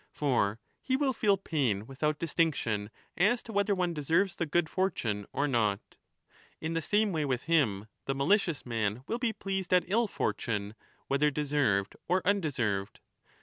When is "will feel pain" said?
0.97-1.85